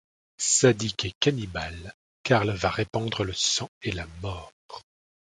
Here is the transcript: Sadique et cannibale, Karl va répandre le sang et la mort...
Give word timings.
Sadique 0.39 1.05
et 1.05 1.11
cannibale, 1.19 1.93
Karl 2.23 2.49
va 2.49 2.71
répandre 2.71 3.23
le 3.23 3.33
sang 3.33 3.69
et 3.83 3.91
la 3.91 4.07
mort... 4.23 4.51